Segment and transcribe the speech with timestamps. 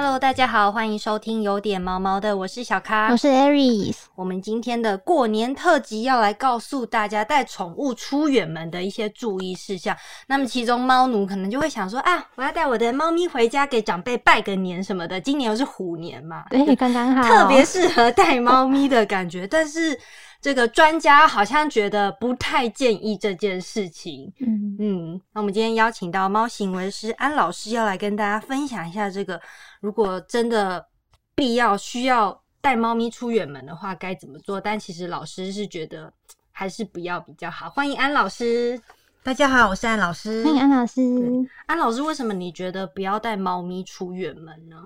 [0.00, 3.96] Hello，大家好，欢迎收听有点毛毛的，我是小咖，我是 Aries。
[4.14, 9.96] 我们今天的过年特辑要来告诉大家带宠物出远门的一些注意事项。
[10.28, 15.20] 那么其中猫奴可能就会想说啊，我要带我的猫咪回家给长辈拜个年什么的。
[15.20, 19.44] 今年又是虎年嘛，对，刚刚好，特别适合带猫咪的感觉。
[19.50, 19.98] 但是
[20.40, 24.32] 这个专家好像觉得不太建议这件事情。
[24.38, 29.40] 嗯嗯，那我们今天邀请到猫行为师安老师要来跟大家分享一下这个。
[29.80, 30.84] 如果真的
[31.34, 34.60] 必要需要带猫咪出远门的话，该怎么做？
[34.60, 36.12] 但其实老师是觉得
[36.50, 37.70] 还是不要比较好。
[37.70, 38.80] 欢迎安老师，
[39.22, 40.42] 大家好，我是安老师。
[40.44, 41.00] 欢迎安老师。
[41.66, 44.76] 安老师，为什么你觉得不要带猫咪出远门呢？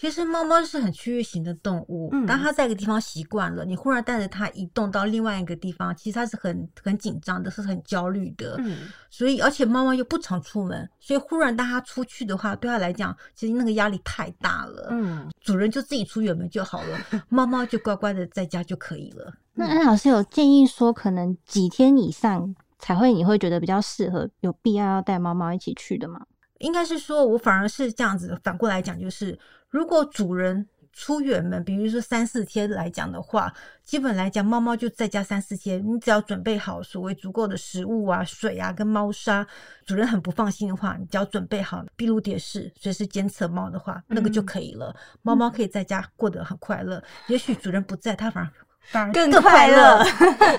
[0.00, 8.56] 其实猫猫是很区域型的动物，当它在一个地方习惯了，你忽然带着它移动到另外一个地方，其实它是很很紧张的，是很焦虑的。
[8.60, 14.88] 嗯，所以而且猫猫又不常出门，所以忽然带它出去的话，对它来讲，其实那个压力太大了。
[14.90, 19.30] 嗯，主人就自己出远门就好了， 猫猫就乖乖的在家就可以了。
[19.52, 26.22] 那安老师有建议说，可能几天以上才会你会觉得比较适合，有必要要带猫猫一起去的吗？
[26.60, 29.38] 应该是说，我反而是这样子，反过来讲就是。
[29.68, 39.46] 如果主人出远门，比如说三四天来讲的话，基本来讲，猫猫就在家三四天，你只要准备好所谓足够的食物啊、水啊跟猫砂，
[39.86, 44.92] 主人很不放心的话，你只要准备好闭路电视，随时监测猫的话，那个就可以了。
[45.22, 47.00] 猫猫可以在家过得很快乐。
[47.28, 48.50] 也许主人不在，它反而
[48.90, 50.02] 反而更快乐。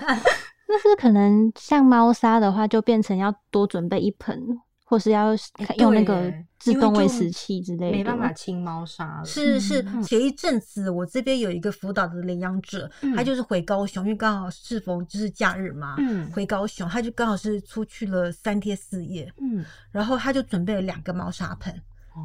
[0.70, 4.62] 那是可能像猫砂的话，就变成要多准备一盆。
[4.92, 5.34] 或是要
[5.78, 9.24] 用那个自动喂食器之类的，没办法清猫砂。
[9.24, 21.74] 是是，前一阵子我这边有一个辅导的领养者，他就是回高雄，因为刚好适逢就是假日嘛，嗯，回高雄，他就刚好是出去了三天四夜，嗯，然后他就准备了两个猫砂盆，
[22.14, 22.20] 哦，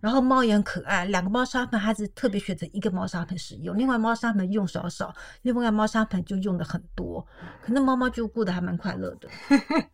[0.00, 5.12] 然后猫也很可爱，两个猫砂盆，他是特别选择一个猫砂盆使用，另外猫砂盆用少少，
[5.42, 7.26] 另外猫砂盆就用的很多，
[7.60, 9.28] 可能猫猫就过得还蛮快乐的。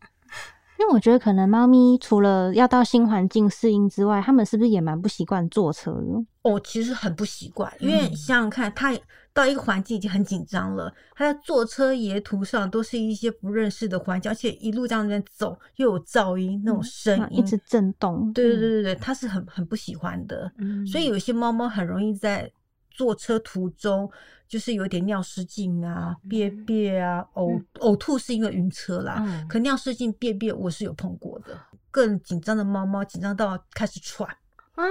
[0.78, 6.24] 因为我觉得可能猫咪除了要到新环境适应之外，它们是不是也蛮不习惯坐车的？
[6.42, 8.96] 哦，其实很不习惯，因为想想看，它
[9.34, 18.32] 到一个环境已经很紧张了，它在坐车沿途上都是一些不认识的环境，而且一路这样在走又有噪音那种声音，一直震动。
[18.32, 20.50] 对对对对对，它是很很不喜欢的。
[20.86, 22.50] 所以有些猫猫很容易在
[22.98, 24.10] 坐车途中。
[24.48, 29.22] 就是有点尿失禁啊、便便啊、呕呕吐是因为晕车啦。
[29.46, 31.54] 可尿失禁、便便我是有碰过的。
[31.90, 34.26] 更紧张的猫猫，紧张到开始喘
[34.72, 34.82] 啊，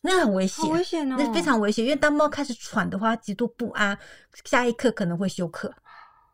[0.00, 1.84] 那很危险，危险哦，那非常危险。
[1.84, 3.96] 因为当猫开始喘的话，极度不安，
[4.46, 5.72] 下一刻可能会休克。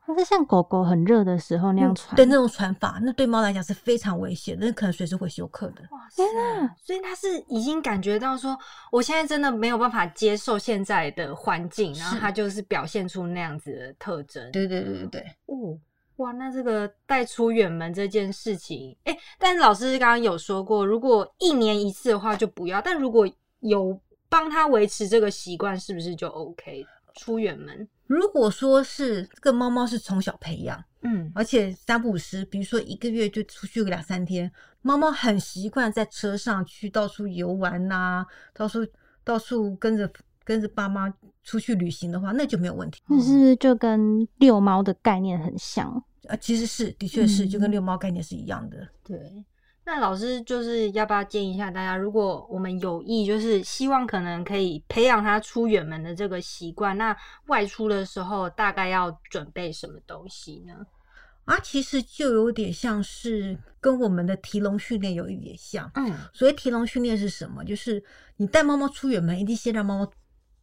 [0.09, 5.83] 它是像狗狗很热的时候那样喘，对那种喘法，那对猫来讲是非常危险，那可能随时会休克的。
[5.91, 6.75] 哇天啊！
[6.83, 8.59] 所以它是已经感觉到说，
[8.91, 14.51] 我现在真的没有办法接受现在的环境，然后它就是表现出那样子的特征。
[14.51, 15.21] 对对对对对。
[15.45, 15.79] 哦，
[16.17, 23.29] 哇，那这个带出远门这件事情，哎，但是老师刚刚有说过，如果一年一次的话就不要，但如果
[23.61, 26.87] 有帮他维持这个习惯，是不是就 OK？
[27.15, 27.87] 出远门？
[28.09, 34.51] 如果说是这个猫猫是从小培养，嗯，而且三不五时，比如说一个月就出去个两三天，
[34.83, 38.85] 猫猫很习惯在车上去到处游玩呐，到处
[39.23, 40.11] 到处跟着
[40.43, 41.13] 跟着爸妈
[41.45, 43.01] 出去旅行的话，那就没有问题。
[43.07, 45.87] 那是不是就跟遛猫的概念很像
[46.29, 46.35] 啊？
[46.37, 48.89] 其实是，的确是，就跟遛猫概念是一样的。
[49.05, 49.45] 对。
[49.89, 57.17] 那老师就是要不要建议一下大家，如果我们有意就是希望可能可以培养他出远门的这个习惯，那
[57.47, 60.75] 外出的时候大概要准备什么东西呢？
[61.47, 65.91] 啊，其实就有点像是跟我们的提笼训练有一点像。
[65.95, 67.65] 嗯，所谓提笼训练是什么？
[67.65, 68.05] 就是
[68.37, 70.13] 你带猫猫出远门，一定先让猫猫。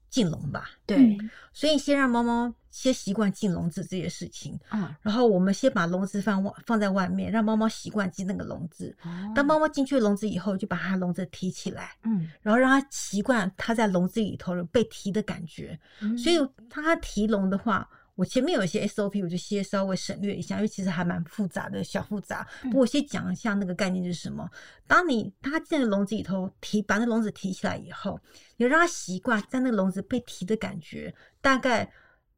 [0.08, 1.18] 进笼吧，对，
[1.52, 8.94] 所以先让猫猫先习惯进笼子这些事情，嗯，然后我们先把笼子放外放在外面，让猫猫习惯进那个笼子。
[9.34, 15.80] 当猫猫进去笼子以后，就把它笼子提起来，嗯，然后让它习惯它在笼子里头被提的感觉。
[16.22, 16.38] 所以
[16.70, 17.90] 它提笼的话。
[18.18, 22.48] 我前面有一些 SOP，我就先稍微省略一下，因为其实还蛮复杂的，小复杂。
[22.62, 24.50] 不过我先讲一下那个概念是什么。
[24.88, 28.18] 当你它进了笼子里头，提把那笼子提起来以后，
[28.56, 31.14] 你让它习惯在那个笼子被提的感觉。
[31.42, 31.92] 大概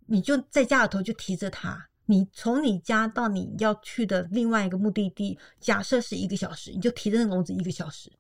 [0.08, 8.12] 你就在家里头就提着它，你从你家到你要去的另外一个目的地，假设是一个小时，你就提着那笼子一个小时，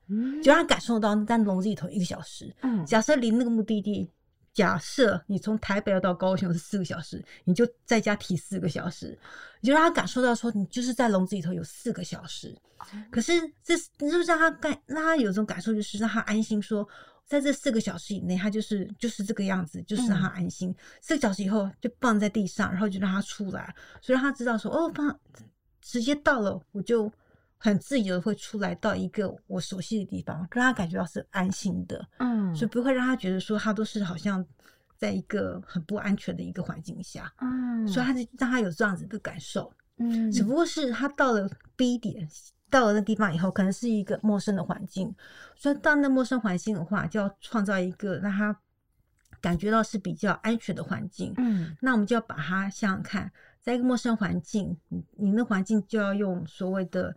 [0.44, 2.56] 就让他感受到在笼子里头一个小时。
[2.62, 4.10] 嗯，假设离那个目的地。
[4.54, 9.16] 假设你从台北要到高雄是四个小时，你就在家提四个小时，
[9.62, 12.58] 你就让他感受到说你就是在笼子里头有四个小时。
[13.12, 13.34] 可是
[13.64, 16.90] 这你就让他感让他有种感受，就是让他安心说，
[17.28, 20.74] 在这四个小时以内，他就是就是这个样子，就是让他安心。
[21.02, 25.20] 四个小时以后就放在地上，然后就让他出来，所以让他知道说哦，放
[25.82, 27.12] 直接到了，我就
[27.58, 34.46] 很自由的会出来到一个我熟悉的地方，让他感觉到是安心的，嗯，所以不会让他觉得说他都是好像
[34.96, 42.26] 在一个很不安全的一个环境下，嗯，所以他就让他有这样子的感受，嗯，只不过是他到了 B 点。
[42.70, 45.14] 到了那地方以后，可能是一个陌生的环境，
[45.56, 48.58] 所以到那陌生环境的话，就要创造一个让他
[49.40, 51.34] 感觉到是比较安全的环境。
[51.38, 53.32] 嗯，那我们就要把它想想看，
[53.62, 57.16] 在一个陌生环境，你你那环境就要用所谓的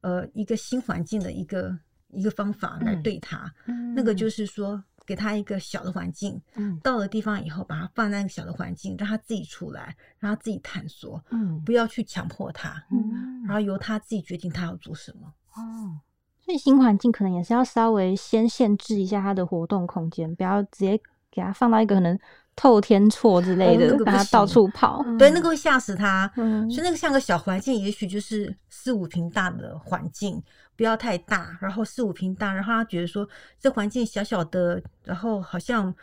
[0.00, 1.78] 呃一个新环境的一个
[2.08, 3.52] 一个方法来对它。
[3.66, 4.82] 嗯，那个就是说。
[5.06, 15.32] 给他一个小的环境，嗯，到了地方以后，把他放在那个小的环境，让他自己出来，让他自己探索，嗯，不要去强迫他，嗯，然后由他自己决定他要做什么。
[15.54, 16.00] 哦，
[16.44, 21.00] 所以新环境可能也是要稍微先限制一下他的活动空间，不要直接
[21.30, 22.18] 给他放到一个可能
[22.56, 26.28] 透天错之类的，让他到处跑，对，那个会吓死他。
[26.36, 30.42] 嗯，所以那个像个小环境，也许就是四五平大的环境。
[30.74, 33.26] 不要太大，然后四五平大，然后他觉得说
[33.58, 35.94] 这环境小小的，然后好像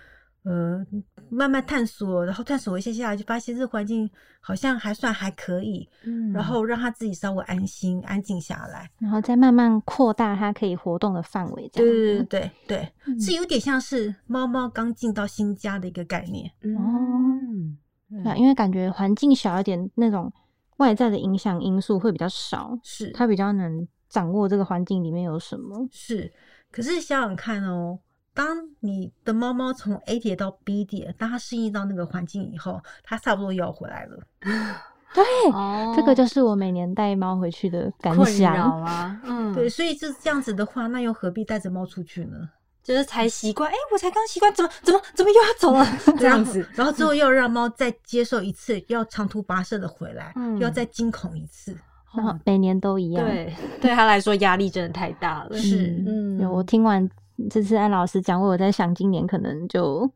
[0.41, 0.83] 呃
[1.33, 4.09] 慢慢探索，然后探索一下下来就发现这环境
[4.39, 16.49] 好像还算还可以，嗯，然后让他自己稍微安心安静下来，然后再慢慢扩大它可以活动的范围，这样对对对对，是有点像是猫猫刚进到新家的一个概念。
[16.77, 20.31] 哦，那因为感觉环境小一点，那种
[20.77, 23.11] 外在的影响因素会比较少，是。
[23.11, 23.87] 它比较能。
[24.09, 25.87] 掌握这个环境里面有什么。
[25.91, 26.31] 是？
[26.69, 27.97] 可是想想看哦，
[28.33, 34.17] 当你的猫猫从 A 点到 B 点，当它适应到那个环境以后，它差不多又要回来了。
[35.13, 35.23] 对，
[35.95, 39.21] 这个就是我每年带猫回去的感想啊。
[39.23, 42.49] 嗯，对，所以就是这样子的话，那又何必带着猫出去呢？
[42.81, 45.85] 就是才习惯，哎，我才刚习惯，怎么怎么怎么又要走了？
[46.19, 51.77] 这样子，然后之后又要让猫再接受一次，要长途跋涉的回来，又要再惊恐一次。
[52.43, 55.57] 每年都一样，对，对他来说压力真的太大了。
[55.57, 57.09] 是，嗯，我听完
[57.49, 60.09] 这次安老师讲，我在想，今年可能就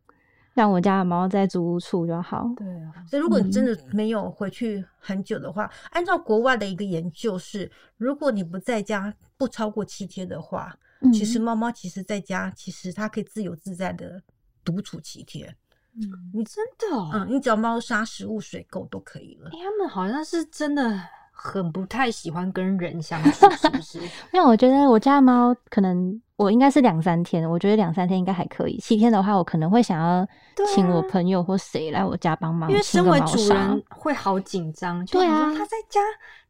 [0.54, 2.50] 让我家的猫在租屋处就好。
[2.56, 10.76] 对啊，所以如果你真的没有回去很久的话，按照国外的一个研究是，如果你不在家不超过七天的话，
[11.14, 14.22] 其实猫猫其实在家其实它可以自由自在的
[14.64, 15.56] 独处七天。
[15.96, 16.04] 嗯，
[16.34, 19.50] 你真的，嗯，你只要猫砂、食物、水够都可以了。
[19.52, 21.00] 他们好像是真的。
[21.40, 24.00] 很不太喜欢跟人相处，是不是？
[24.34, 28.78] 因为我觉得我家猫可能我应该是两三天，我觉得两三天应该还可以。
[28.78, 30.26] 七天的话，我可能会想要
[30.74, 32.70] 请我朋友或谁来我家帮忙。
[32.70, 36.00] 因为身为主人会好紧张，对啊，他在家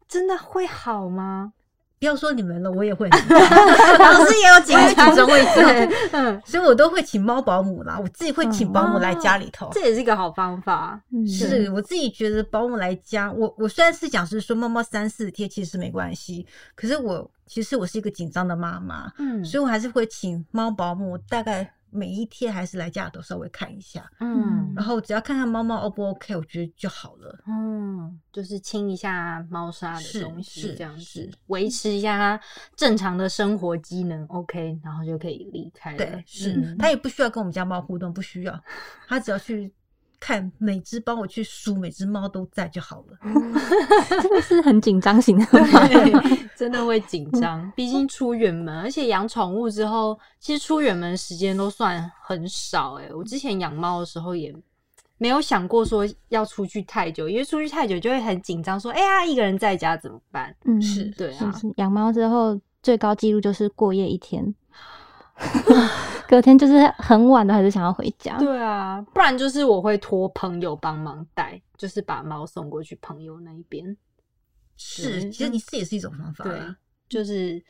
[0.08, 1.54] 真的会好吗？
[2.00, 3.10] 不要说你们了，我也会。
[3.10, 8.00] 老师也有几个紧张位置，嗯，所以我都会请猫保姆啦。
[8.00, 11.00] 我自己会请保姆来家里头，这也是一个好方法。
[11.28, 16.46] 是我自己觉得保姆来家，我我虽然是讲是说猫猫三四天其实没关系，
[16.76, 21.74] 可是我其实我是一个紧张的妈妈，嗯，所以我还是会请猫保姆大概。
[21.90, 27.44] 每一天还是来家都稍微看一下，嗯，然后只要看看猫猫 O 不 OK，我觉得就好了。
[27.48, 32.40] 嗯，就是清一下猫砂的东西，这样子维持一下它
[32.76, 35.98] 正常的生活机能 OK，然后就可以离开了。
[35.98, 38.64] 对，是它也不需要跟我们家猫互动，不需要，
[39.08, 39.74] 它只要去。
[40.20, 43.18] 看每只帮我去数每只猫都在就好了，
[44.20, 45.46] 真的是很紧张型的，
[46.58, 47.72] 真的会紧张。
[47.76, 52.96] 毕竟出远门，而且养宠物之后，其实出远门时间都算很少。
[52.96, 54.54] 哎，我之前养猫的时候也
[55.20, 60.56] 没有想过说要出去太久，因为出去太久就会很紧张，说哎呀，一个人在家怎么办？
[60.66, 61.54] 嗯，是对啊。
[61.78, 64.56] 养猫之后最高纪录就是过夜一天。
[66.28, 68.38] 隔天就是很晚的，还是想要回家。
[68.38, 73.96] 对啊，不然就是我会托朋友帮忙带，就是把猫送过去朋友那一边。
[74.76, 76.44] 是，其实你这也是一种方法。
[76.44, 76.62] 对，
[77.10, 77.64] 就是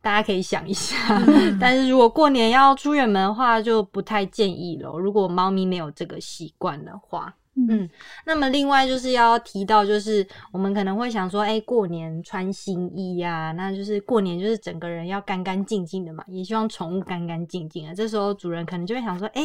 [0.00, 0.96] 大家可以想一下。
[1.60, 4.90] 但是如果过年要出远门的话，就不太建议了。
[4.98, 7.34] 如果猫咪没有这个习惯的话。
[7.54, 7.88] 嗯，
[8.24, 17.92] 那么另外就是要提到，就是我们可能会想说，哎，过年穿新衣呀，那就是过年就是整个人要干干净净的嘛，也希望宠物干干净净啊。
[17.92, 19.42] 这时候主人可能就会想说，哎，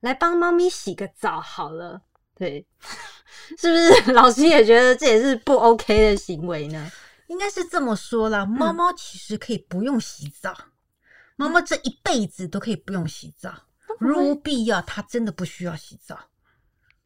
[0.00, 2.00] 来帮猫咪洗个澡好了，
[2.36, 2.64] 对，
[3.58, 4.12] 是不是？
[4.14, 6.90] 老师也觉得这也是不 OK 的行为呢？
[7.26, 10.54] 应该是这么说啦，猫猫其实可以不用洗澡，
[11.34, 13.52] 猫猫这一辈子都可以不用洗澡，
[13.98, 16.16] 如无必要，它真的不需要洗澡。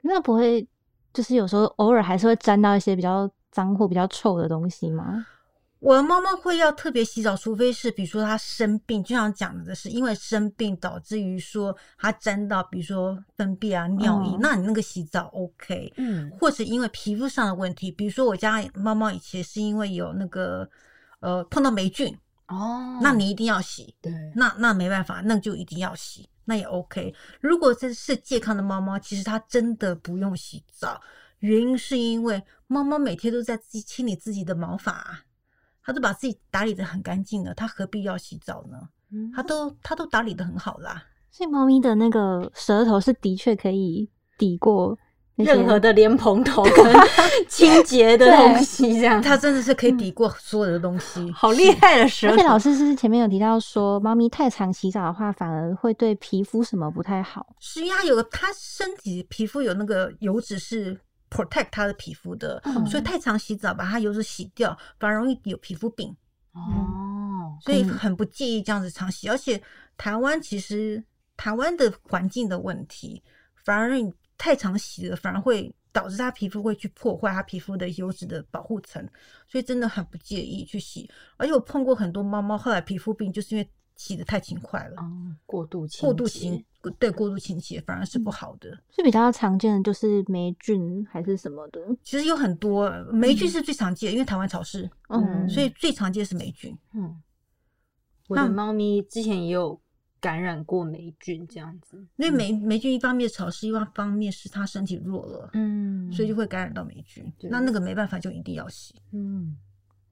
[0.07, 0.67] 那不会，
[1.13, 5.27] 就是有时候偶尔还是会沾到一些比较脏或比较臭的东西吗？
[5.79, 20.69] 我的猫猫会要特别洗澡，除非是比如说它生病，就像讲的是因为生病导致于说它沾到比如说粪便啊、尿液，那你那个洗澡 OK，嗯，或者因为皮肤上的问题，比如说我家猫猫以前是因为有那个
[21.21, 22.13] 呃碰到霉菌
[22.49, 27.15] 哦，那你一定要洗，对，那那没办法，那就一定要洗，那也 OK。
[27.41, 31.01] 如果这是健康的猫猫，其实它真的不用洗澡，
[31.41, 35.25] 原因是因为猫猫每天都在自己清理自己的毛发。
[35.83, 38.89] 它都把自己打理的很干净了，它何必要洗澡呢？
[39.33, 41.05] 它都它都打理的很好啦。
[41.31, 44.99] 所以猫咪的那个舌头是的确可以抵过
[45.37, 46.95] 任何的莲蓬头跟
[47.49, 52.35] 清洁的东西，这样它真的是可以抵过所有的东西，好厉害的舌头。
[52.35, 57.47] 而且老师是前面有提到说，猫咪太常洗澡的话，反而会对皮肤什么不太好。
[57.61, 60.99] 是呀，有它身体皮肤有那个油脂是。
[61.29, 66.09] protect 它的皮肤的，所以太常洗澡把它油脂洗掉，反而容易有皮肤病。
[66.53, 69.29] 哦，所以很不介意这样子常洗。
[69.29, 69.61] 而且
[69.99, 71.03] 台湾其实
[71.37, 73.21] 台湾的环境的问题，
[73.65, 79.07] 反而你太常洗了，反而会导致它皮肤会去破坏它皮肤的油脂的保护层。
[79.47, 81.11] 所以真的很不介意去洗。
[81.37, 83.69] 而且我碰过很多猫猫后来皮肤病，就是因为。
[83.99, 85.03] 洗的太勤快了，
[85.47, 86.63] 过度过度清
[86.99, 88.69] 对过度清洁反而是不好的。
[88.91, 91.81] 是比较常见的就是霉菌还是什么的？
[92.03, 96.77] 其实有很多霉菌是最常见，因为台湾潮湿，嗯，所以最常见是霉菌。
[96.93, 97.23] 嗯，
[98.29, 99.81] 我的猫咪之前也有
[100.21, 101.97] 感染过霉菌，这样子。
[102.17, 107.25] 因为霉霉菌一方面潮湿，一方面是它身体弱了，嗯，所以就会感染到霉菌。
[107.51, 108.95] 那那个没办法，就一定要洗。
[109.13, 109.57] 嗯。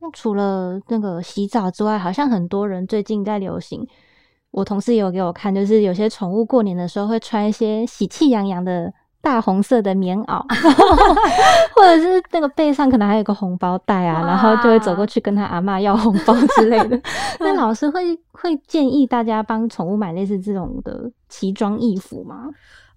[0.01, 3.87] 那除了那个洗澡之外，好像很多人最近在流行。
[4.51, 8.93] 我同事也有给我看，就是有些宠物过年的时候会穿一些喜气洋洋的
[9.25, 10.41] 大红色的棉袄，
[11.75, 17.01] 或者是那个背上可能还有个红包袋啊，然后就会走过去跟他阿妈要红包之类的。
[17.41, 22.49] 那老师会会建议大家帮宠物买类似这种的奇装异服吗？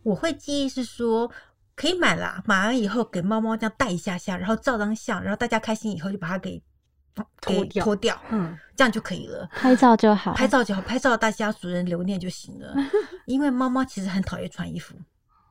[0.04, 1.32] 我会建议是说
[1.76, 6.62] 可以买啦，买完以后给猫猫这样戴一下下，然后照张相，然后大家开心以后就把它给。
[7.42, 9.50] 脱掉，脱掉，嗯，这样就可以了。
[9.52, 12.76] 拍照就好，拍照就好，拍照大家主人留念就行了。
[13.26, 14.94] 因为猫猫其实很讨厌穿衣服。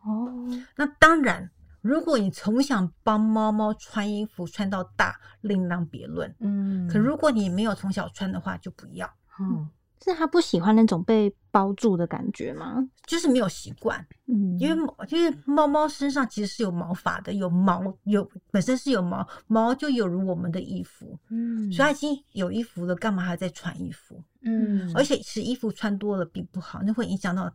[0.07, 1.51] 哦，那当然，
[1.83, 6.35] 如果你从小帮猫猫穿衣服穿到大，另当别论。
[6.41, 9.11] 嗯，可如果你没有从小穿的话，就不要。
[9.41, 9.69] 嗯。
[10.05, 12.87] 是它不喜欢那种被包住的感觉吗？
[13.07, 24.23] 就是没有习惯，嗯，因为因为猫猫身上其实是有毛发的，有毛有本身是有毛，毛就有如我们的衣服，嗯，所以它已经有衣服了，干嘛还在穿衣服？
[24.43, 27.51] 嗯，而且是衣服穿多了并不好，那会影响到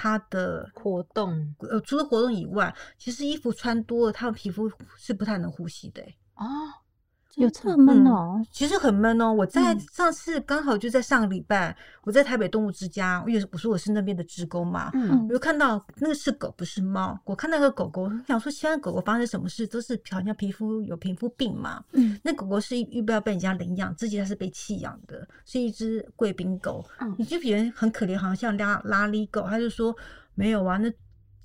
[0.00, 1.54] 它的活动。
[1.58, 6.02] 呃，除了活动以外，其实衣服穿多了，它的皮肤是不太能呼吸的。
[6.36, 6.46] 哦。
[7.36, 9.32] 有这么闷哦，其实很闷哦。
[9.32, 17.18] 我在上次刚好就在上个礼拜，我在台北动物之家，因为我说我是那边的职工嘛，嗯，我就看到那个是狗不是猫。
[17.24, 21.82] 我看那个狗狗，想说现在狗狗发生什么事，都是好像皮肤有皮肤病嘛。
[21.92, 26.84] 嗯，那狗狗是预备要被人家领养，自己它是被弃养的，是一只贵宾狗。
[27.16, 29.96] 你就别人很可怜，好像像拉拉力狗，他就说
[30.34, 30.92] 没有啊，那。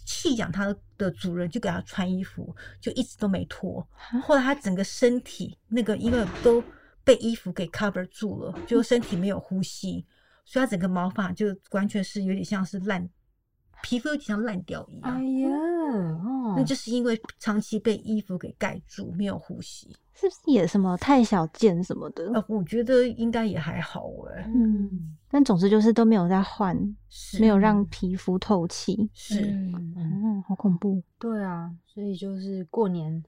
[0.06, 3.86] 弃养它的主人就给它穿衣服，就一直都没脱。
[4.24, 6.64] 后来它整个身体那个因为都
[7.04, 10.06] 被衣服给 cover 住了，就身体没有呼吸，
[10.46, 13.10] 所以它整个毛发就完全是有点像是烂，
[13.82, 15.16] 皮肤有点像烂掉一样。
[15.16, 15.50] 哎呀，
[16.58, 19.96] 那就是因为长期被衣服给盖住，没有呼吸。
[20.18, 22.32] 是不是也什么太小件什么的？
[22.34, 24.46] 呃，我觉得应该也还好哎。
[24.48, 24.90] 嗯，
[25.30, 26.74] 但总之就是都没有在换，
[27.38, 29.10] 没有让皮肤透气。
[29.14, 31.04] 是，嗯，好恐怖。
[31.20, 33.22] 对啊，所以就是过年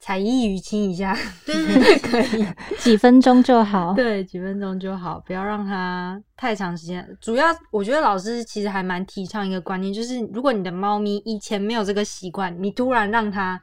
[0.00, 1.16] 才艺于亲一下，
[1.46, 2.44] 对，可以
[2.78, 3.94] 几分钟就好。
[3.94, 7.06] 对，几分钟就好，不要让它太长时间。
[7.20, 13.60] 主要我觉得老师其实还蛮提倡一个观念，就是如果你的猫咪以前没有这个习惯，你突然让它。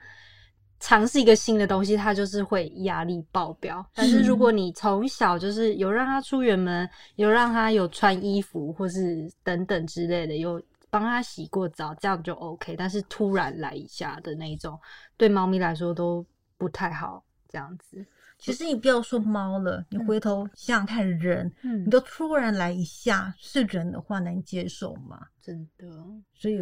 [0.79, 3.84] 尝试一个新的东西，它就是会压力爆表。
[3.96, 12.75] 但是如果你从小就是有让它出远门，有让它有穿衣服，或是等等之类的，有帮它洗过澡，这样就 OK。
[12.75, 14.79] 但是突然来一下的那种，
[15.15, 16.25] 对猫咪来说都
[16.58, 17.24] 不太好。
[17.50, 18.06] 这样子，
[18.38, 21.50] 其实你不要说猫了，你回头想想看人，
[21.86, 25.17] 你都突然来一下，是人的话能接受吗？
[25.41, 25.88] 真的，
[26.34, 26.62] 所以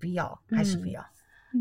[0.00, 1.00] 不要，还是不要。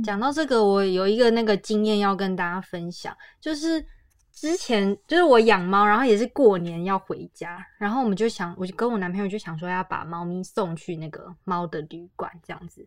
[0.04, 3.86] 讲到这个，我有一个那个经验要跟大家分享，就是
[4.34, 12.86] 之前就是我养猫，然后也是过年要回家，然后我们就想，我就跟我男朋友就想说要把猫咪送去那个猫的旅馆这样子，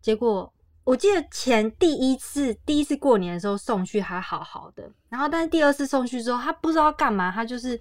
[0.00, 0.52] 结果
[0.84, 7.80] 我记得前第一次第一次过年的时候送去还好好的，然后但是第二次送去之后，他不知道干嘛，他就是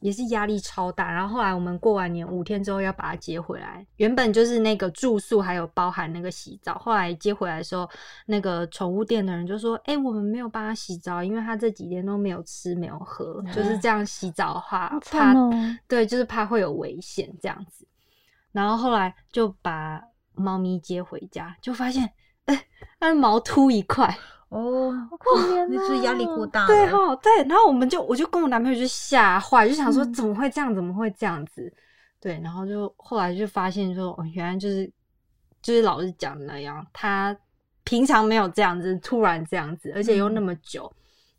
[0.00, 1.10] 也是压力超大。
[1.12, 6.78] 然后后来我们过完年五天之后要把它接回来，原本就是那个住宿还有包含那个洗澡。
[6.78, 7.88] 后来接回来的时候，
[8.26, 15.34] 那个宠物店的人就说：“哎，我们没有帮它洗澡，因为它这几天都没有吃没有喝，就是这样洗澡的话，怕
[15.86, 17.86] 对，就是怕会有危险这样子。”
[18.52, 20.02] 然后后来就把。
[20.38, 22.06] 猫咪接回家，就发现，
[22.44, 22.62] 哎，
[23.00, 24.14] 它的毛秃一块
[24.56, 24.92] 哦，
[25.68, 26.66] 那是压力过大。
[26.66, 27.30] 对哈，对。
[27.48, 30.74] 然后我们就，我就跟我男朋友就吓坏，就想说怎么会这样？
[30.74, 31.72] 怎么会这样子？
[32.20, 34.90] 对，然后就后来就发现说，哦，原来就是
[35.62, 37.36] 就是老师讲的那样，他
[37.84, 40.90] 平常没有这样子，突然这样子，而且又那么久，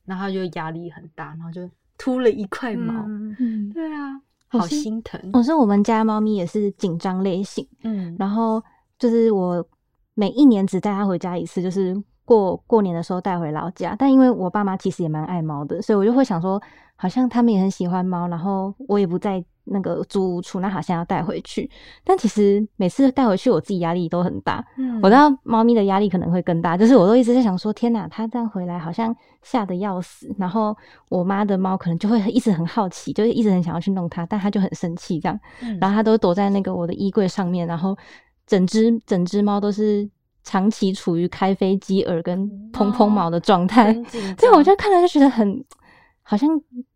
[0.06, 2.94] 然后就压力很大，然后就秃了一块毛。
[3.40, 5.20] 嗯，对啊，好心疼。
[5.34, 8.64] 我说我们家猫咪也是紧张类型，嗯，然后。
[9.00, 9.64] 就是我
[10.16, 11.96] 每一年只带它回家一次，就是
[12.28, 13.96] 过过年的时候带回老家。
[13.98, 16.62] 但因为我爸妈其实也蛮爱猫的，所以我就会想说，
[16.98, 21.70] 好像他们也很喜欢猫，然后我也不在那个租屋处，那好像要带回去。
[22.04, 24.62] 但其实每次带回去，我自己压力都很大。
[24.78, 30.30] 嗯，我知道猫咪的压力可能会更大，就是我都一直在想说，天哪，它这样回来好像吓得要死。
[30.38, 30.76] 然后
[31.10, 35.40] 我妈的猫可能就会一直很好奇，就是一直很想要去弄它，但它就很生气这样。
[35.80, 37.98] 然后它都躲在那个我的衣柜上面，然后。
[38.50, 40.10] 整只整只猫都是
[40.48, 43.94] 长期处于开飞机耳跟蓬蓬毛的状态，
[44.40, 45.62] 所以我就看了就觉得很，
[46.24, 46.50] 好像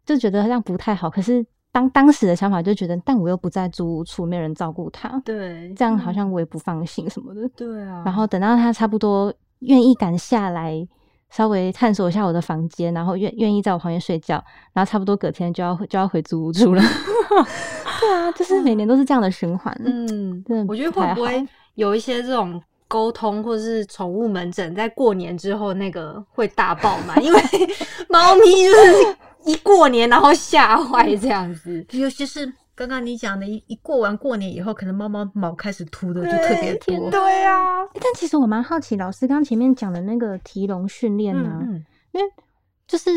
[0.05, 1.09] 就觉得这样不太好。
[1.09, 7.45] 可是当当时的想法就觉得，但我又不在租屋处，没人照顾他，对，这样好像我也不放心什么的。
[7.49, 8.03] 对啊。
[8.05, 10.87] 然后等到他差不多愿意敢下来，
[11.29, 14.41] 稍微探索一下我的房间，然后愿愿意在我旁边睡觉，
[14.71, 16.81] 然后差不多隔天就要就要回租屋处了。
[17.99, 19.75] 对啊，就是每年都是这样的循环。
[19.85, 27.23] 嗯，对，我觉得会不会有一些这种沟通，或者是宠物门诊在过年之后那个会大爆满？
[27.23, 27.41] 因为
[28.11, 32.45] 猫咪就是一过年然后吓坏这样子，尤其是
[32.75, 37.09] 刚刚你讲的，一一过完过年以后，可能猫猫毛开始秃的就特别多。
[37.09, 41.61] 对啊，但其实我蛮好奇，老师刚前面讲的那个提笼训练呢，
[42.11, 42.29] 因为
[42.85, 43.09] 就是。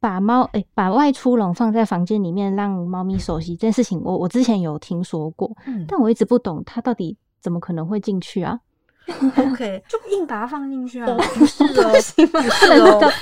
[0.00, 5.50] 把猫哎，把外出笼放在房间里面，让猫咪熟悉这件事情，我我之前有听说过，
[5.88, 8.60] 但我一直不懂它到底怎么可能会进去啊
[9.36, 11.06] ？OK， 就硬把它放进去啊？
[11.34, 13.12] 不是哦，不是哦，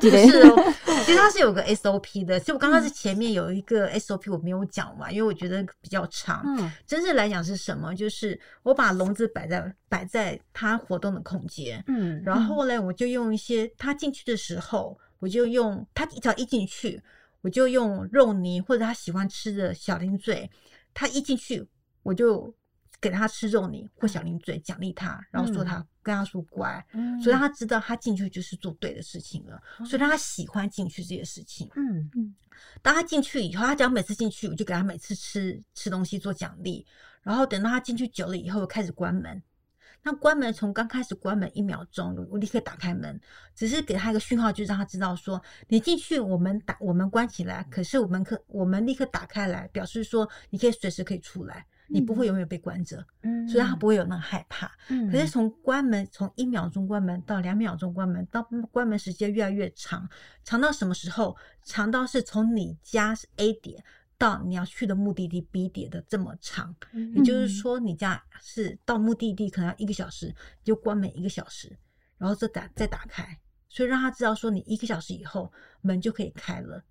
[0.00, 0.74] 不是哦。
[1.04, 6.42] 其实它是有个 SOP 的，所以我刚刚是前面有一个 SOP 我没有讲完，因为我觉得比较长。
[6.44, 7.94] 嗯，真正来讲是什么？
[7.94, 14.98] 就是我把笼子摆在摆在它活动的空间，嗯，然后呢，我就用一些它进去的时候。
[15.20, 17.02] 我就用它只要一进去，
[17.40, 20.48] 我就用肉泥或者它喜欢吃的小零嘴，
[20.94, 21.66] 它一进去
[22.04, 22.54] 我就
[23.00, 26.84] 给他吃肉泥或小零嘴奖励他，然后说他跟他说乖，
[27.22, 31.70] 所以让他知道他进去就是做对的事情了，所以让他喜欢进去这些事情。
[31.76, 32.10] 嗯。
[32.14, 32.34] 嗯，
[32.82, 36.84] 当他进去以后，他只要每次进去，我就给他每次吃吃东西做奖励，
[37.22, 39.42] 然后等到他进去久了以后，开始关门。
[40.02, 43.20] 那关门从刚开始关门一秒钟，我立刻打开门，
[43.54, 54.70] 只是给他一个讯号，就让他知道说你进去，我们打我们关起来，可是我们可我们立刻打开来，表示说你可以随时可以出来，你不会永远被关着，嗯，所以他不会有那害怕。
[54.88, 60.08] 嗯，可是从关门从一秒钟关门到两秒钟关门，到关门时间越来越长，
[60.44, 61.36] 长到什么时候？
[61.64, 63.82] 长到是从你家是 A 点。
[64.20, 66.74] 到你要去的目的地 B 点的这么长，
[67.14, 71.78] 也就是说，你家是到目的地可能要一个小时，就关门一个小时，
[72.16, 76.82] 然后再打再打开，所以让他知道说你一个小时以后门就可以开了，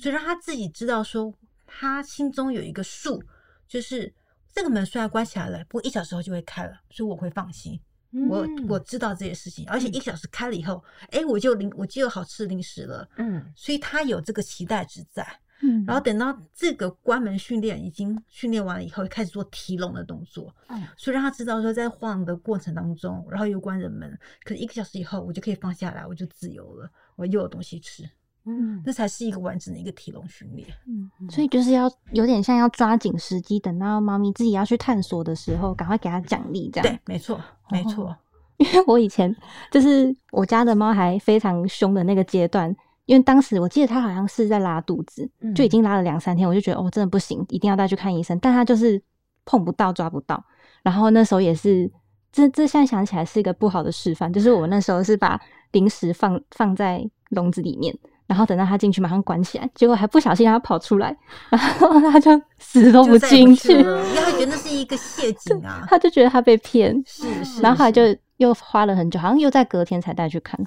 [0.00, 1.34] 所以让他自己知道说
[1.66, 3.20] 他心中有一个数，
[3.66, 4.14] 就是
[4.56, 7.78] 这个门虽然关起来了，不过一小时后就会开了，所以我会放心，
[8.26, 15.22] 我我知道这些事情，而且一个小时开了以后，哎，我就零我就有好吃的零食了，嗯，所以他有这个期待值在。
[15.60, 20.54] 嗯，然后等到这个关门训练已经训练完了以后，开始做提笼的动作。
[20.68, 28.08] 嗯，所以让他知道说，在晃的过程当中，然后又关人门，可一个小时以后，我就可以放下来，我就自由了，我又有东西吃。
[28.46, 30.66] 嗯，这才是一个完整的一个体笼训练。
[30.86, 36.88] 嗯，所以就是要有点像要抓紧时机，等到猫咪自己要去探索的时候，赶快给它奖励，这样。
[36.88, 38.16] 对，没错，没错。
[38.58, 39.34] 因为我以前
[39.70, 42.74] 就是我家的猫还非常凶的那个阶段。
[43.04, 48.36] 因为当时我记得它好像是在拉肚子，就已经拉了两三天，我就觉得哦，真的不行，一定要带去看医生。
[48.40, 49.00] 但它就是
[49.44, 50.44] 碰不到、抓不到。
[50.82, 51.88] 然后那时候也是，
[52.32, 61.16] 这这现在想起来是一个不好的示范，就是我那时候是把零食放放在笼子里面，然后等到他进去马上关起来，结果还不小心让他跑出来，
[61.50, 68.02] 然后他就死都不进去，因为他觉得那是一个陷阱啊，他就觉得他被骗，是是，然后后来就
[68.38, 70.58] 又花了很久，好像又在隔天才带去看。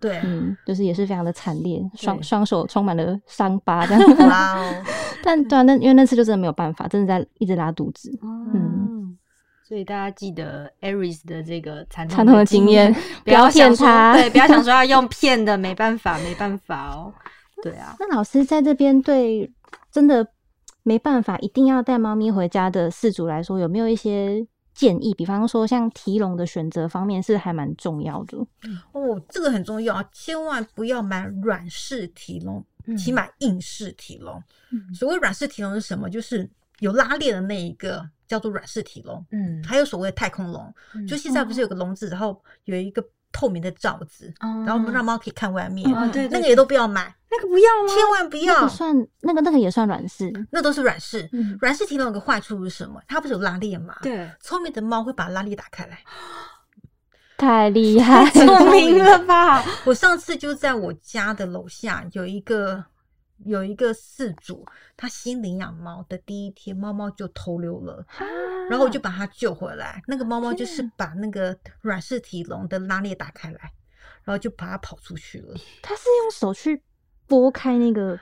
[0.00, 4.28] 对，嗯，就是也是非常的惨烈，双双手充满了伤疤这样。
[4.28, 4.82] 哇哦！
[5.24, 8.10] 但对啊，那因为那次就真的没有办法，真的在一直拉肚子。
[8.22, 8.83] 嗯，
[9.66, 17.12] 所以大家记得 Aris 的这个惨痛的经验， 不要骗他，对，不要想说 要用骗的，没办法，没办法哦。
[17.62, 19.50] 对啊，那老师在这边对
[19.90, 20.26] 真的
[20.82, 24.46] 没办法，一定要带猫咪回家的饲主来说，有没有一些？
[24.74, 28.36] 建议，比方说像提笼的选择方面是还蛮重要的
[28.90, 32.60] 哦，这个很重要啊，千万不要买软式提笼，
[32.98, 34.42] 起码硬式提笼。
[34.92, 36.10] 所谓软式提笼是什么？
[36.10, 36.50] 就是
[36.80, 39.24] 有拉链的那一个叫做软式体笼。
[39.30, 40.72] 嗯，还有所谓的太空笼，
[41.08, 43.04] 就现在不是有个笼子，然后有一个。
[43.36, 45.84] 透明的罩子，然后我们让猫可以看外面。
[46.12, 47.92] 对，那个也都不要买，那个不要吗？
[47.92, 48.68] 千万不要。
[48.68, 51.28] 算那个那个也算软式，那都是软式。
[51.60, 53.02] 软式体笼有个坏处是什么？
[53.08, 53.96] 它不是有拉链吗？
[54.02, 55.98] 对，聪明的猫会把拉链打开来。
[57.36, 59.64] 太厉 害，聪明了吧？
[59.84, 62.84] 我上次就在我家的楼下有一个。
[63.44, 68.04] 有一个饲主，他新领养猫的第一天，猫猫就偷溜了，
[68.70, 70.02] 然后我就把它救回来。
[70.06, 73.72] 那个猫猫就是把那个软式体笼的拉链打开来，
[74.24, 75.54] 然后就把它跑出去了。
[75.82, 76.82] 它是用手去
[77.26, 78.18] 拨开那个。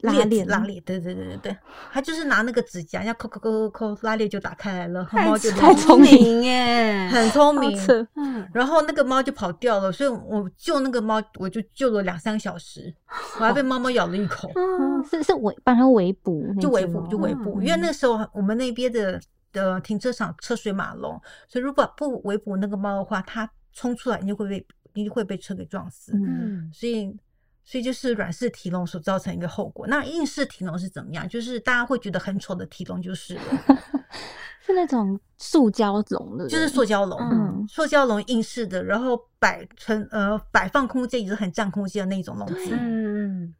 [0.00, 1.56] 拉链，拉链，对对对对对，
[1.92, 7.78] 他就是拿那个指甲，要抠抠抠抠抠，拉链就打开来了，猫就太聪明耶，很聪明。
[8.16, 12.92] 嗯，然后那个猫就跑掉了，所以我救那个猫，我就救了两三个小时，
[13.38, 14.50] 我还被猫猫咬了一口。
[14.56, 19.20] 嗯是是围帮它围捕，就围捕就围捕，因为那时候我们那边的
[19.52, 21.12] 的停车场车水马龙，
[21.46, 26.10] 所以如果不围捕那个猫的话，它冲出来你就会被你会被车给撞死。
[26.14, 27.16] 嗯，所以。
[27.64, 29.86] 所以就是软式提笼所造成一个后果。
[29.86, 31.28] 那硬式提笼是怎么样？
[31.28, 33.38] 就是大家会觉得很丑的提笼，就是
[34.60, 42.76] 是那种塑胶笼的，就是塑胶笼，嗯，塑胶笼硬式的，然后摆成呃摆放空间也是很占空间的那种笼子。
[42.78, 43.54] 嗯，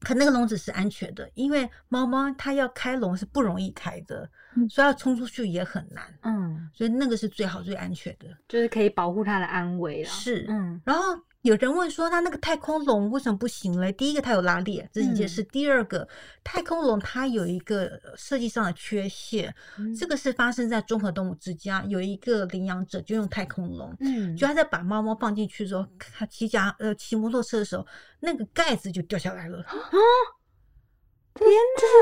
[0.00, 4.28] 可那个笼子是安全的，因为猫猫它要开笼是不容易开的，
[4.68, 6.04] 所以要冲出去也很难。
[6.22, 10.08] 嗯，所以那个是最好最安全的，就是可以保护它的安危了。
[10.08, 11.02] 是，嗯，然后。
[11.46, 13.92] 有人问说，它那个太空龙为什么不行嘞？
[13.92, 16.06] 第一个，它有拉链，这是一件事；第二个，
[16.42, 19.54] 太空龙它有一个设计上的缺陷，
[19.96, 27.86] 这个是发生在综合动物之家，有一个领养者就用太空龙，嗯，就他在把猫猫放进去之后，他骑家呃骑摩托车的时候，
[28.18, 29.70] 那个盖子就掉下来了啊！
[31.34, 31.48] 天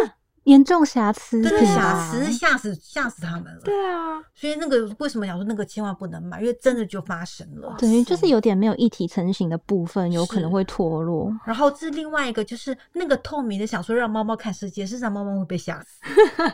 [0.07, 0.24] 哪！
[0.45, 3.61] 严重瑕疵，真的瑕疵，吓死吓死他们了。
[3.65, 6.41] 对啊，所以那个为什么想说那个千万不能买？
[6.41, 11.33] 因为真的就发生了，等于，就是有点没有一体成型的部分，有可能会脱落。
[11.45, 16.01] 然后这另外一个就是那个透明的，想说让猫猫看世界，事实上猫猫会被吓死，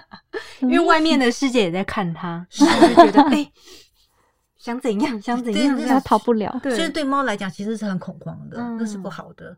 [0.67, 3.53] 因为外面的世界也在看它，就觉得 哎。
[4.61, 5.21] 想怎样？
[5.23, 5.81] 想怎样？
[5.89, 6.55] 它逃不了。
[6.63, 9.57] 所以对猫来讲，其实是很恐慌的，那是不好的。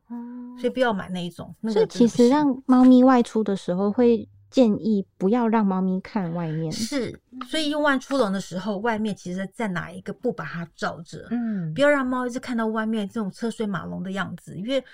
[0.56, 1.52] 所以不要买那一种。
[1.72, 6.70] 所以其实让猫咪外出的时候，会建议不要让猫咪看外面。
[6.70, 11.26] 是，所以用外出笼的时候，外面其实在哪一个布把它罩着。
[11.32, 14.84] 嗯，不要让猫一直看到外面这种车水马龙的样子，因为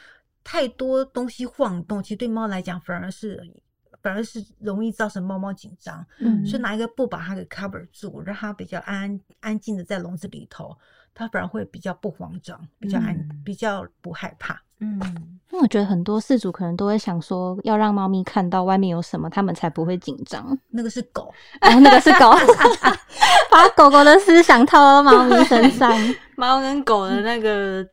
[0.42, 3.38] 太多东西晃动，其实对猫来讲反而是。
[4.02, 10.76] 反而是容易造成猫猫紧张，嗯，所以拿一个布把它给 cover 住，让它比较安安静的在笼子里头，
[11.14, 14.60] 它反而会比较不慌张，比较安，比较不害怕。
[14.80, 15.00] 嗯，
[15.50, 20.56] 因为我觉得很多饲主可能都会想说，要让猫咪看到外面有什么，他们才不会紧张。
[20.70, 22.32] 那个是狗，然后那个是狗，
[23.50, 25.92] 把狗狗的思想套到猫咪身上，
[26.36, 27.84] 猫跟狗的那个。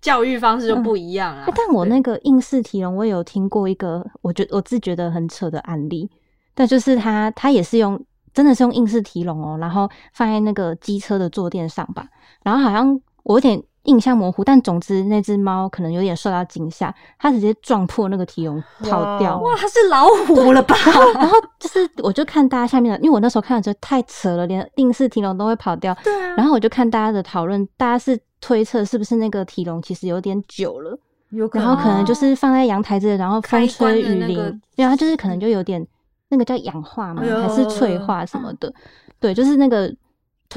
[0.00, 1.44] 教育方式就不一样啊！
[1.54, 6.10] 但我那个应试提笼，我有听过一个，我觉我自觉得很扯的案例。
[6.54, 12.06] 但就是他，他也是用，真的是用应试提笼哦，然后放在那个机车的坐垫上吧。
[12.42, 19.38] 然后好像我有点印象模糊，但总之那只猫可能有点受到惊吓，它直接撞破那个提笼跑掉。
[19.40, 20.74] 哇，它是老虎了吧？
[21.14, 25.94] 然后就是，我就看大家下面的，因为我那时候看的时候太扯了，连应试提笼都会跑掉。
[26.02, 26.34] 对啊。
[26.36, 28.18] 然后我就看大家的讨论，大家是。
[28.40, 30.98] 推测是不是那个体笼其实有点久了，
[31.28, 35.86] 有可能然后可能就是放在阳台这，然后风吹雨淋，对啊，就是可能就有点
[36.28, 38.72] 那个叫氧化嘛，还是脆化什么的，
[39.18, 39.94] 对，就是那个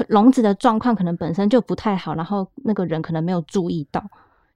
[0.08, 4.02] 笼子的状况可能本身就不太好，然后那个人可能没有注意到，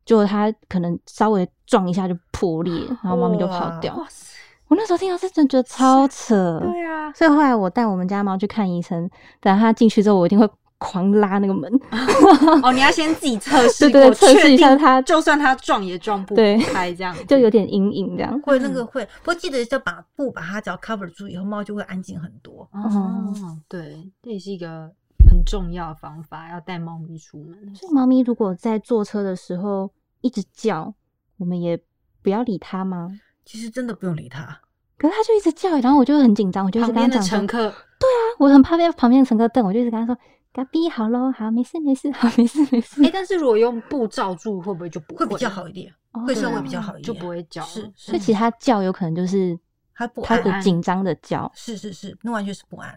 [0.05, 3.95] 就它可能稍微撞一下就破裂，然后猫咪就跑掉。
[4.69, 9.09] 我那时候听到是真觉得超扯，对啊，所以后来我带我们家猫去看医生，
[9.41, 10.49] 等它进去之后，我一定会。
[10.79, 11.69] 狂拉那个门
[12.63, 12.73] 哦！
[12.73, 19.05] 你要先自己测试，对对，测试一下它，就算它撞也撞不开，这样就有点阴影，这样会那个会。
[19.23, 22.69] 不过记得要把布把它只要 cover 住以后，猫就会安静很多。
[22.73, 23.35] 哦，
[23.69, 24.89] 对，这也是一个
[25.29, 27.75] 很很重要的方法，要带猫咪出门。
[27.75, 30.93] 所以猫咪如果在坐车的时候一直叫，
[31.39, 31.81] 我们也
[32.23, 33.11] 不要理它吗？
[33.45, 34.61] 其实真的不用理它，
[34.97, 40.17] 可是它就一直叫，然后我就很紧张，我就一直跟他讲乘客，对啊，我很怕被旁边的乘客瞪，我就一直跟他说。
[40.53, 43.05] 隔壁好喽，好，没事没事，好，没事没事。
[43.05, 45.93] 哎，但是如果用布罩住，会不会就不会比较好一点？
[46.27, 47.63] 会稍微比较好一点，就不会叫。
[47.63, 49.57] 是，所以其实它叫有可能就是
[49.95, 51.51] 他不它不紧张的叫。
[51.55, 52.93] 是是是，那完全是不安。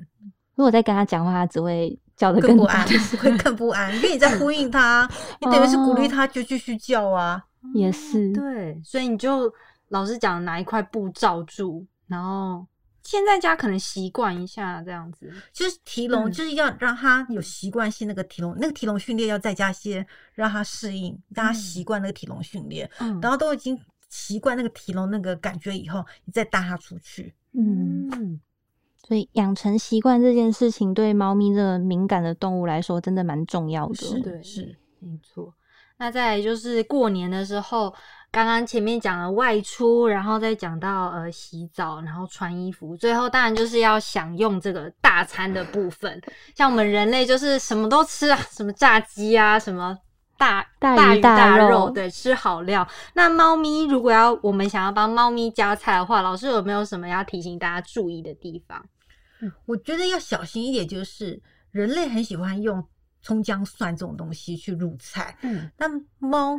[0.55, 2.87] 如果在跟他讲话，他只会叫的更不安，
[3.19, 5.07] 会更不安，因为你在呼应他，
[5.41, 7.43] 你等于是鼓励他就继续叫啊。
[7.73, 9.51] 也是，对，所以你就
[9.89, 12.65] 老实讲，拿一块布罩住，然后。
[13.03, 22.89] 现在家可能习惯一下这样子，就是提笼，就是要让他有习惯性那个提笼，那个提笼训练要在家先，让他适应，让他习惯那个提笼训练。
[22.99, 27.33] 嗯，然后都已经习惯那个提笼那个感觉以后，你再带他出去。
[27.53, 28.39] 嗯，
[29.07, 33.95] 所以养成习惯这件事情，对猫咪这个敏感的动物来说，真的蛮重要的。
[33.95, 35.53] 是的，是没错。
[35.97, 37.93] 那再就是过年的时候。
[38.31, 46.21] 刚刚前面讲了外出，然后再讲到呃洗澡，然后穿衣服，最后当然就是要享用这个大餐的部分。
[46.55, 49.97] 像我们人类就是什么都吃啊，什么炸鸡啊，什么
[50.37, 52.87] 大大鱼大肉，对，吃好料。
[53.15, 58.81] 那猫咪如果要我们想要帮猫咪加菜的话，老师有没有什么要提醒大家注意的地方？
[59.41, 61.41] 嗯，我觉得要小心一点，就是
[61.71, 62.81] 人类很喜欢用
[63.21, 66.57] 葱姜蒜这种东西去入菜，嗯，但猫。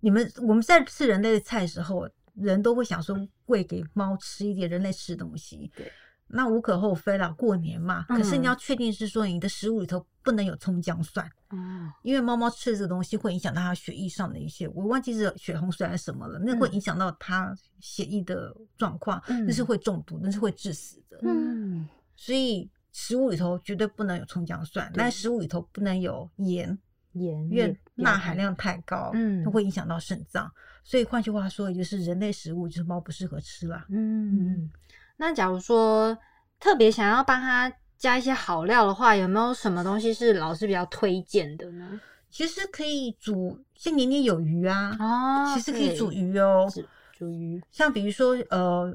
[0.00, 5.90] 你们我们在吃人类的菜的时候，人都会想说喂给猫吃一点人类吃的东西，对，
[6.28, 8.04] 那无可厚非了，过年嘛。
[8.08, 21.18] 可是你要确定是说你的食物里头不能有葱姜蒜，嗯，因为猫猫吃这个东西会影响到它血液上的一些，我忘记是血红素还是什么了，那会影响到它血液的状况，那是会中毒，那是会致死的。
[21.22, 26.78] 嗯，所以食物里头绝对不能有葱姜蒜，那食物里头不能有盐。
[27.12, 30.50] 盐，因为钠含量太高，嗯，它会影响到肾脏。
[30.84, 33.84] 所以换句话说，也就是人类食物就是猫不适合吃了。
[33.90, 34.70] 嗯，
[35.16, 36.16] 那假如说
[36.58, 42.00] 特别想要帮它加一些好料的话，有没有什么东西是老师比较推荐的呢？
[42.30, 46.70] 其实可以煮，像年年有余啊，哦，其实可以煮鱼哦，
[47.12, 47.62] 煮鱼。
[47.70, 48.90] 像比如说，呃，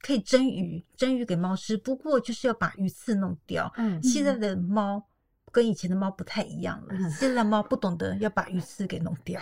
[0.00, 3.70] 可以蒸鱼，蒸鱼给猫吃，不过就是要把鱼刺弄掉。
[3.76, 5.02] 嗯，现在的猫。
[5.52, 9.40] 跟以前的猫不太一样了， 现在的猫不懂得要把鱼刺给弄掉，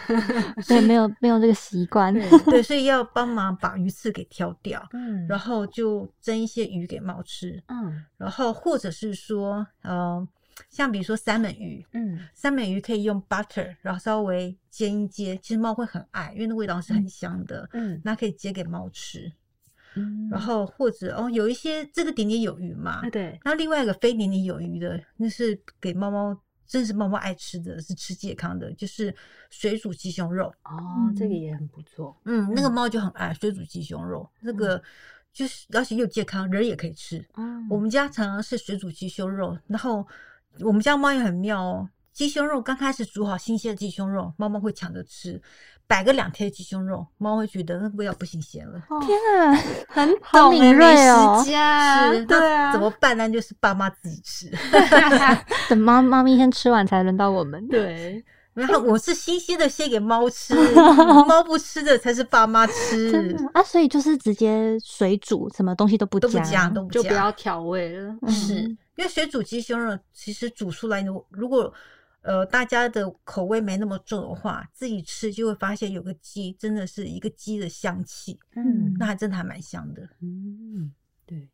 [0.67, 2.13] 对，没有没有这个习惯，
[2.47, 10.27] 对，所以要帮忙把鱼刺给挑掉，嗯，然后就蒸一些鱼给猫吃，嗯，然后或者是说，呃，
[10.71, 19.31] 像比如说三文鱼，嗯，三文鱼可以用 butter，然后稍微煎一煎，其实猫会很爱，因为那味道是很香的，嗯，那可以煎给猫吃。
[20.31, 23.39] 然后或者哦，有一些这个点点有余嘛，对。
[23.43, 29.15] 然后另外一个非点点有余的，那是给猫猫，真是猫猫爱吃的，是吃健康的，就是
[29.51, 30.47] 水煮鸡胸肉。
[30.65, 32.17] 哦，这个也很不错。
[32.25, 34.81] 嗯，那个猫就很爱水煮鸡胸肉，那个
[35.33, 37.27] 就是而且又健康，人也可以吃。
[37.37, 40.07] 嗯，我们家常常是水煮鸡胸肉，然后
[40.61, 41.89] 我们家猫也很妙哦。
[42.13, 45.41] 鸡胸肉刚开始煮好新鲜的鸡胸肉，猫猫会抢着吃。
[45.89, 48.81] 摆个两天鸡胸肉，猫会觉得那味道不新鲜了。
[49.01, 51.43] 天啊， 很好敏锐哦！
[51.43, 51.51] 是，
[52.27, 53.29] 对啊，怎么办呢？
[53.29, 54.53] 就是爸妈自己吃，
[55.69, 57.67] 等猫猫咪先吃完才轮到我们。
[57.69, 58.23] 对，
[58.53, 60.55] 然后我是新鲜的先给猫吃，
[61.27, 63.63] 猫不吃的才是爸妈吃啊。
[63.63, 68.15] 所以就是直接水煮，什么东西都不加，都不加就不要调味了。
[68.29, 68.55] 是
[68.97, 71.73] 因为水煮鸡胸肉其实煮出来，如果
[72.29, 80.93] 呃，大家的口味没那么重的话，自己吃就会发现有个鸡，真的是一个鸡的香气，嗯，那还真的还蛮香的，嗯，
[81.25, 81.49] 对，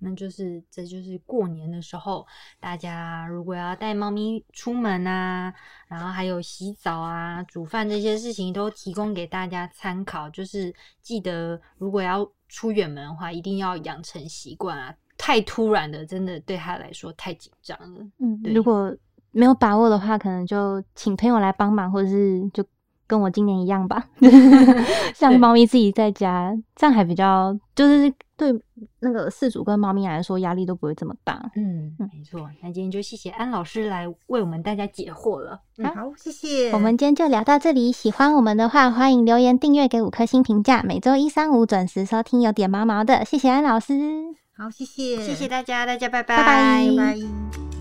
[0.00, 2.26] 那就是这就是过年的时候，
[2.58, 5.54] 大家如果要带猫咪出门啊，
[5.86, 10.28] 然后还有洗澡啊、煮饭这些事情，都提供给大家参考。
[10.30, 18.04] 就是记得，如果要出远门的话，一定要养成习惯啊，太突然的，真的对他来说太紧张了。
[18.18, 18.92] 嗯，如果。
[19.36, 22.64] 没有把握的话，可能就请朋友来帮忙，或者是就
[23.06, 24.02] 跟我今年一样吧，
[25.14, 28.52] 像猫咪自己在家，这样还比较就是对
[29.00, 31.40] 那个饲主跟猫咪来说压力都不会这么大。
[31.54, 32.48] 嗯，没错。
[32.62, 35.60] 那今天就谢谢安老师来为我们大家解惑了。
[35.94, 36.72] 好，谢谢。
[36.72, 40.82] 我们今天就聊到这里，喜欢我们的话，欢迎留言订阅给五颗星评价。
[40.82, 43.24] 每周一、三、五准时收听，有点毛毛的。
[43.24, 43.94] 谢谢安老师。
[44.56, 47.75] 好，谢谢，谢谢大家，大家拜拜，拜拜。